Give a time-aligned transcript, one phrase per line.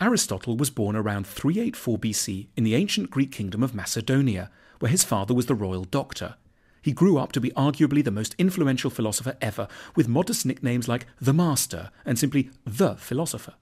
[0.00, 5.04] Aristotle was born around 384 BC in the ancient Greek kingdom of Macedonia, where his
[5.04, 6.36] father was the royal doctor.
[6.80, 11.06] He grew up to be arguably the most influential philosopher ever, with modest nicknames like
[11.20, 13.54] the Master and simply the Philosopher.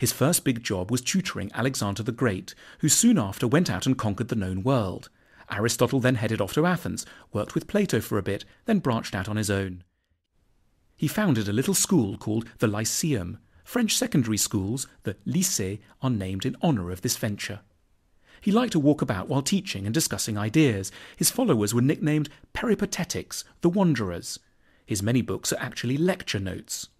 [0.00, 3.96] His first big job was tutoring Alexander the Great, who soon after went out and
[3.96, 5.08] conquered the known world.
[5.48, 9.28] Aristotle then headed off to Athens, worked with Plato for a bit, then branched out
[9.28, 9.84] on his own.
[10.96, 13.38] He founded a little school called the Lyceum.
[13.66, 17.60] French secondary schools, the lycées, are named in honour of this venture.
[18.40, 20.92] He liked to walk about while teaching and discussing ideas.
[21.16, 24.38] His followers were nicknamed Peripatetics, the Wanderers.
[24.86, 26.90] His many books are actually lecture notes.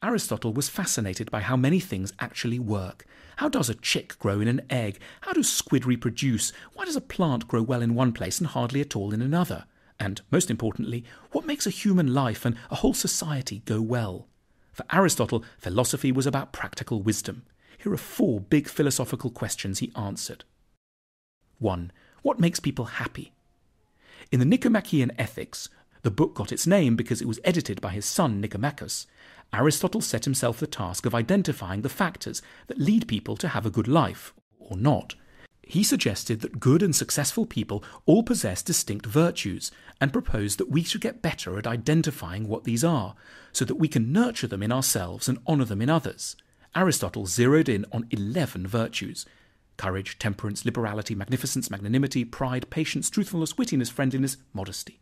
[0.00, 3.04] Aristotle was fascinated by how many things actually work.
[3.38, 5.00] How does a chick grow in an egg?
[5.22, 6.52] How do squid reproduce?
[6.74, 9.64] Why does a plant grow well in one place and hardly at all in another?
[9.98, 14.28] And, most importantly, what makes a human life and a whole society go well?
[14.76, 17.46] For Aristotle, philosophy was about practical wisdom.
[17.78, 20.44] Here are four big philosophical questions he answered.
[21.60, 21.90] 1.
[22.20, 23.32] What makes people happy?
[24.30, 25.70] In the Nicomachean Ethics,
[26.02, 29.06] the book got its name because it was edited by his son Nicomachus,
[29.50, 33.70] Aristotle set himself the task of identifying the factors that lead people to have a
[33.70, 35.14] good life, or not.
[35.68, 40.84] He suggested that good and successful people all possess distinct virtues, and proposed that we
[40.84, 43.16] should get better at identifying what these are,
[43.50, 46.36] so that we can nurture them in ourselves and honour them in others.
[46.76, 49.26] Aristotle zeroed in on 11 virtues
[49.76, 55.00] courage, temperance, liberality, magnificence, magnanimity, pride, patience, truthfulness, wittiness, friendliness, modesty.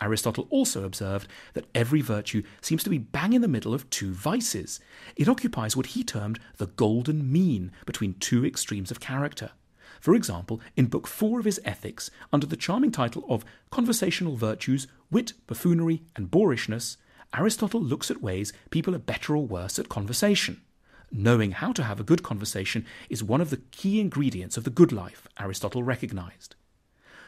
[0.00, 4.12] Aristotle also observed that every virtue seems to be bang in the middle of two
[4.12, 4.80] vices.
[5.16, 9.52] It occupies what he termed the golden mean between two extremes of character.
[10.00, 14.86] For example, in Book 4 of his Ethics, under the charming title of Conversational Virtues,
[15.10, 16.96] Wit, Buffoonery, and Boorishness,
[17.36, 20.62] Aristotle looks at ways people are better or worse at conversation.
[21.10, 24.70] Knowing how to have a good conversation is one of the key ingredients of the
[24.70, 26.54] good life, Aristotle recognized.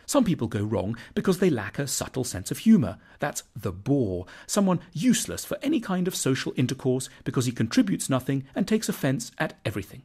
[0.06, 2.98] Some people go wrong because they lack a subtle sense of humour.
[3.20, 8.44] That's the bore, someone useless for any kind of social intercourse because he contributes nothing
[8.54, 10.02] and takes offence at everything.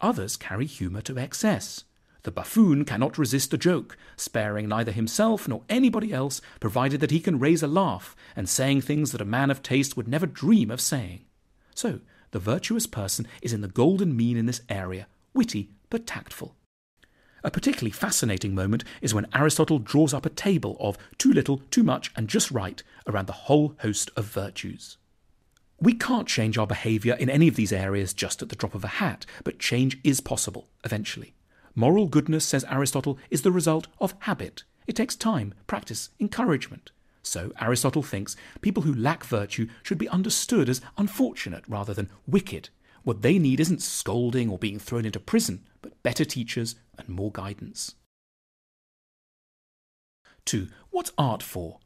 [0.00, 1.84] But others carry humour to excess.
[2.24, 7.20] The buffoon cannot resist a joke, sparing neither himself nor anybody else, provided that he
[7.20, 10.70] can raise a laugh, and saying things that a man of taste would never dream
[10.70, 11.26] of saying.
[11.76, 12.00] So,
[12.32, 16.56] the virtuous person is in the golden mean in this area, witty but tactful.
[17.44, 21.84] A particularly fascinating moment is when Aristotle draws up a table of too little, too
[21.84, 24.96] much, and just right around the whole host of virtues.
[25.80, 28.84] We can't change our behaviour in any of these areas just at the drop of
[28.84, 31.34] a hat, but change is possible, eventually.
[31.74, 34.62] Moral goodness, says Aristotle, is the result of habit.
[34.86, 36.92] It takes time, practice, encouragement.
[37.22, 42.68] So, Aristotle thinks people who lack virtue should be understood as unfortunate rather than wicked.
[43.02, 47.32] What they need isn't scolding or being thrown into prison, but better teachers and more
[47.32, 47.94] guidance.
[50.44, 50.68] 2.
[50.90, 51.78] What's art for?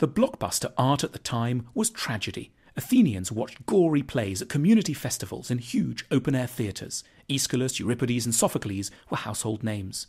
[0.00, 2.52] The blockbuster art at the time was tragedy.
[2.74, 7.04] Athenians watched gory plays at community festivals in huge open air theatres.
[7.28, 10.06] Aeschylus, Euripides, and Sophocles were household names.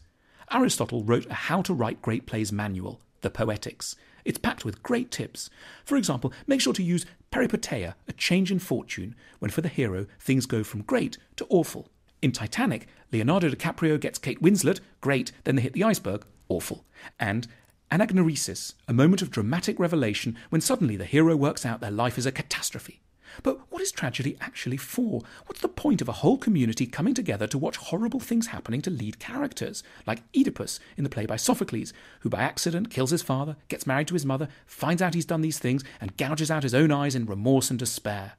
[0.50, 3.98] Aristotle wrote a How to Write Great Plays manual, the Poetics.
[4.24, 5.50] It's packed with great tips.
[5.84, 10.08] For example, make sure to use peripeteia, a change in fortune, when for the hero
[10.22, 11.90] things go from great to awful.
[12.22, 16.86] In Titanic, Leonardo DiCaprio gets Kate Winslet, great, then they hit the iceberg, awful.
[17.20, 17.48] And
[17.92, 22.26] anagnorisis, a moment of dramatic revelation when suddenly the hero works out their life is
[22.26, 23.02] a catastrophe.
[23.44, 25.22] But what is tragedy actually for?
[25.46, 28.90] What's the point of a whole community coming together to watch horrible things happening to
[28.90, 33.56] lead characters, like Oedipus in the play by Sophocles, who by accident kills his father,
[33.68, 36.74] gets married to his mother, finds out he's done these things, and gouges out his
[36.74, 38.34] own eyes in remorse and despair?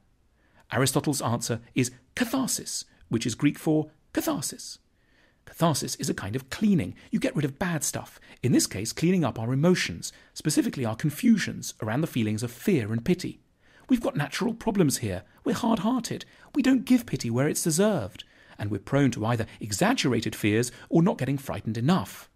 [0.72, 4.78] Aristotle's answer is catharsis, which is Greek for catharsis.
[5.44, 6.94] Catharsis is a kind of cleaning.
[7.10, 8.20] You get rid of bad stuff.
[8.42, 12.92] In this case, cleaning up our emotions, specifically our confusions around the feelings of fear
[12.92, 13.40] and pity.
[13.88, 15.24] We've got natural problems here.
[15.44, 16.24] We're hard hearted.
[16.54, 18.24] We don't give pity where it's deserved.
[18.58, 22.30] And we're prone to either exaggerated fears or not getting frightened enough.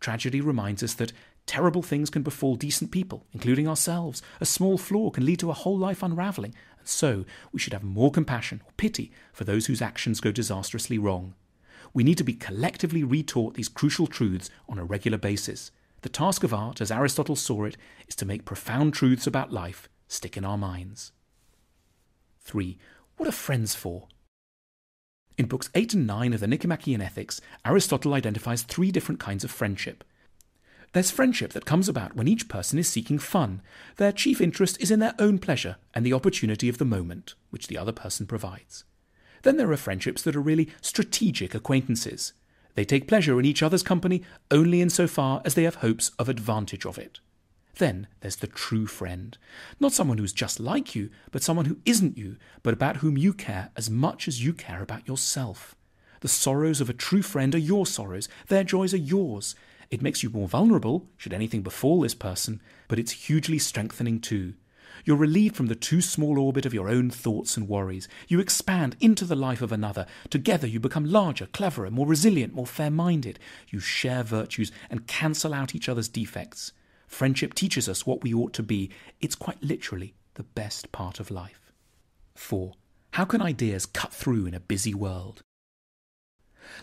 [0.00, 1.12] Tragedy reminds us that
[1.46, 4.22] terrible things can befall decent people, including ourselves.
[4.40, 6.54] A small flaw can lead to a whole life unravelling.
[6.78, 10.98] And so we should have more compassion or pity for those whose actions go disastrously
[10.98, 11.34] wrong.
[11.98, 15.72] We need to be collectively retaught these crucial truths on a regular basis.
[16.02, 19.88] The task of art, as Aristotle saw it, is to make profound truths about life
[20.06, 21.10] stick in our minds.
[22.42, 22.78] 3.
[23.16, 24.06] What are friends for?
[25.36, 29.50] In books 8 and 9 of the Nicomachean Ethics, Aristotle identifies three different kinds of
[29.50, 30.04] friendship.
[30.92, 33.60] There's friendship that comes about when each person is seeking fun.
[33.96, 37.66] Their chief interest is in their own pleasure and the opportunity of the moment, which
[37.66, 38.84] the other person provides.
[39.42, 42.32] Then there are friendships that are really strategic acquaintances.
[42.74, 46.12] They take pleasure in each other's company only in so far as they have hopes
[46.18, 47.20] of advantage of it.
[47.78, 49.38] Then there's the true friend.
[49.78, 53.32] Not someone who's just like you, but someone who isn't you, but about whom you
[53.32, 55.76] care as much as you care about yourself.
[56.20, 59.54] The sorrows of a true friend are your sorrows, their joys are yours.
[59.90, 64.54] It makes you more vulnerable, should anything befall this person, but it's hugely strengthening too.
[65.04, 68.08] You're relieved from the too small orbit of your own thoughts and worries.
[68.26, 70.06] You expand into the life of another.
[70.30, 73.38] Together you become larger, cleverer, more resilient, more fair minded.
[73.68, 76.72] You share virtues and cancel out each other's defects.
[77.06, 78.90] Friendship teaches us what we ought to be.
[79.20, 81.72] It's quite literally the best part of life.
[82.34, 82.74] 4.
[83.12, 85.42] How can ideas cut through in a busy world?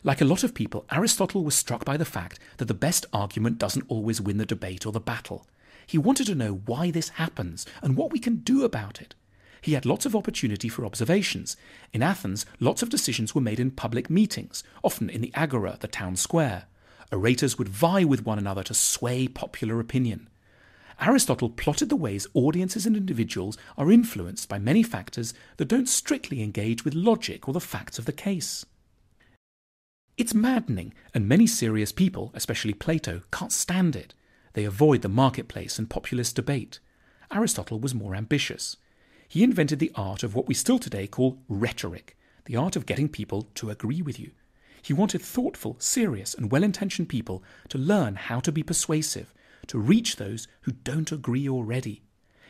[0.04, 3.60] Like a lot of people, Aristotle was struck by the fact that the best argument
[3.60, 5.46] doesn't always win the debate or the battle.
[5.86, 9.16] He wanted to know why this happens and what we can do about it.
[9.62, 11.58] He had lots of opportunity for observations.
[11.92, 15.88] In Athens, lots of decisions were made in public meetings, often in the agora, the
[15.88, 16.66] town square.
[17.12, 20.30] Orators would vie with one another to sway popular opinion.
[21.02, 26.42] Aristotle plotted the ways audiences and individuals are influenced by many factors that don't strictly
[26.42, 28.66] engage with logic or the facts of the case.
[30.18, 34.14] It's maddening, and many serious people, especially Plato, can't stand it.
[34.56, 36.80] They avoid the marketplace and populist debate.
[37.30, 38.78] Aristotle was more ambitious.
[39.28, 43.10] He invented the art of what we still today call rhetoric, the art of getting
[43.10, 44.32] people to agree with you.
[44.82, 49.34] He wanted thoughtful, serious, and well intentioned people to learn how to be persuasive,
[49.68, 52.04] to reach those who don't agree already.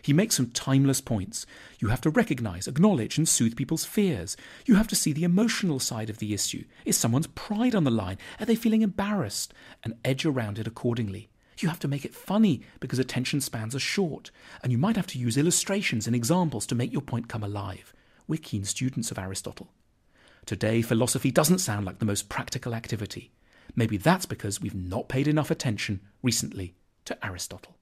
[0.04, 1.48] He makes some timeless points.
[1.80, 4.38] You have to recognize, acknowledge, and soothe people's fears.
[4.68, 6.66] You have to see the emotional side of the issue.
[6.86, 8.19] Is someone's pride on the line?
[8.40, 9.56] Are they feeling embarrassed?
[9.84, 11.30] And edge around it accordingly.
[11.57, 14.31] You have to make it funny because attention spans are short,
[14.62, 17.94] and you might have to use illustrations and examples to make your point come alive.
[18.28, 19.69] We're keen students of Aristotle.
[20.46, 23.31] Today, philosophy doesn't sound like the most practical activity.
[23.75, 26.75] Maybe that's because we've not paid enough attention recently
[27.06, 27.75] to Aristotle.